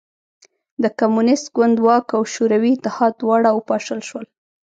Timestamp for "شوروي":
2.33-2.71